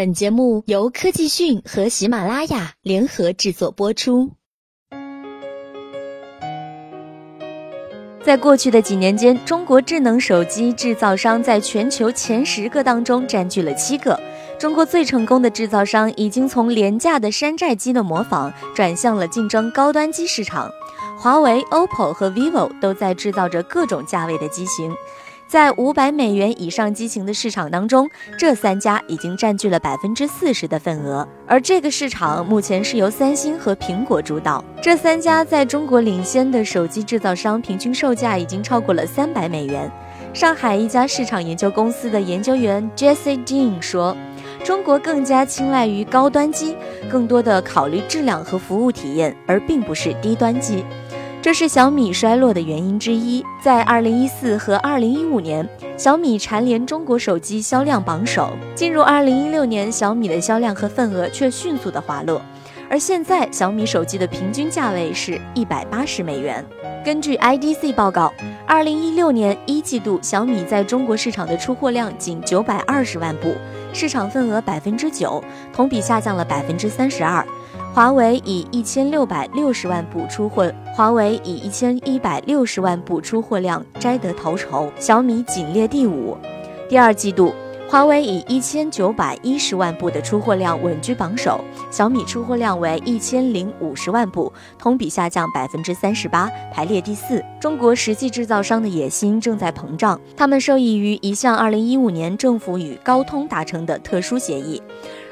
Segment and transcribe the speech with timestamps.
[0.00, 4.30] 本节目由科技讯和喜马拉雅联合制作播出。
[8.24, 14.18] 在过去的几年间，中国智能手机制造商在全球前十个当中占据了七个。
[14.58, 20.70] 中国最成功的制造商已经从廉价的山寨机的模仿，转向了竞争高端机市场。
[21.18, 24.90] 华为、OPPO 和 vivo 都在制造着各种价位的机型。
[25.50, 28.08] 在五百美元以上机型的市场当中，
[28.38, 34.64] 这三家已经占据了百分之四十的份额，而这个市场目前是由三星和苹果主导。
[34.80, 39.90] 这三家在中国领先的手机制造商，平均售价已经超过了三百美元。
[40.32, 44.16] 上海一家市场研究公司的研究员 Jesse Dean 说
[44.62, 46.76] ：“中国更加青睐于高端机，
[47.10, 50.84] 更多的考虑质量和服务体验，而并不是低端机。”
[51.42, 53.42] 这是小米衰落的原因之一。
[53.62, 58.50] 在二零一四和二零一五年，小米蝉联中国手机销量榜首。
[58.74, 62.42] 进入二零一六年，小米的销量和份额却迅速的滑落。
[62.90, 66.66] 而现在，小米手机的平均价位是一百八十美元。
[67.04, 68.32] 根据 IDC 报告，
[68.66, 73.54] 二零一六年一季度，小米在中国市场的出货量仅九百二十万部，
[73.92, 75.40] 市场份额百分之九，
[75.72, 77.46] 同比下降了百分之三十二。
[77.94, 86.36] 华为以一千六百六十万部出货，华为以一千一百六十万部出货量摘得头筹，小米仅列第五。
[86.88, 87.54] 第二季度，
[87.90, 91.60] 华为以一千九百一十万部的出货量稳居榜首，
[91.90, 97.44] 小米出货量为一千零五十万部，同比下降百分之三十八，排列第四。
[97.60, 104.80] 中国实际制造商的野心正在膨胀，他们受益于一项二零一五年政府与高通达成的特殊协议。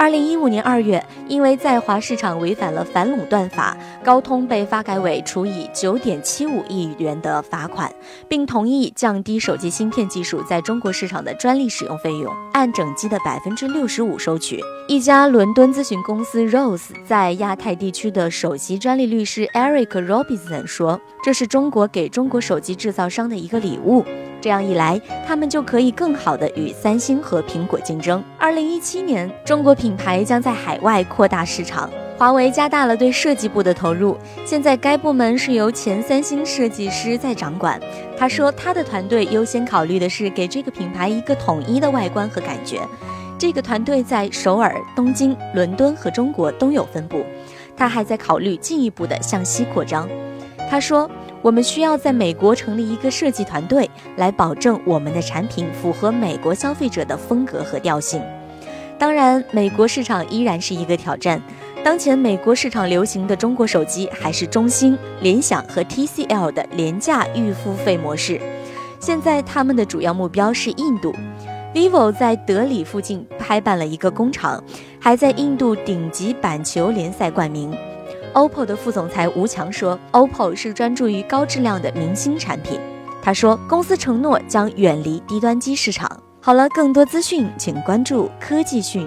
[0.00, 7.92] 二零一五年二月，因为在华市场违反了反垄断法，高通被发改委处以九点七五亿元的罚款，
[8.26, 14.58] 并同意降低手机芯片技术在中国市场的专利使用费用，按整机的百分之六十五收取。
[14.88, 24.02] 一家伦敦咨询公司 Rose 在亚太地区的首席专利律师 Eric Robinson 说：“这是中国给中国手机制造商的一个礼物。”
[24.40, 28.22] 这样一来，他们就可以更好地与三星和苹果竞争。
[28.38, 31.90] 二零一七年，中国品牌将在海外扩大市场。
[32.18, 34.14] 华为加大了对设计部的投入，
[34.44, 37.80] 现在该部门是由前三星设计师在掌管。
[38.18, 42.80] 他说，他的团队优先考虑的是给这个品牌一个统一的外观和感觉。
[43.38, 47.24] 这个团队在首尔、东京、伦敦和中国都有分布。
[47.74, 50.06] 他还在考虑进一步的向西扩张。
[50.68, 51.10] 他说。
[51.42, 58.22] 我们需要在美国成立一个设计团队，来保证我们的产品符合美国消费者的风格和调性。
[58.98, 61.42] 当然，美国市场依然是一个挑战。
[61.82, 68.38] 当前美国市场流行的中国手机还是中兴、联想和 TCL 的廉价预付费模式。
[68.98, 71.14] 现在他们的主要目标是印度。
[71.72, 74.62] vivo 在德里附近开办了一个工厂，
[75.00, 77.74] 还在印度顶级板球联赛冠名。
[78.34, 82.80] OPPO 的副总裁吴强说：“OPPO 是专注于高质量的明星产品。”
[83.22, 86.10] 他说：“公司承诺将远离低端机市场。”
[86.40, 89.06] 好了，更多资讯请关注科技讯。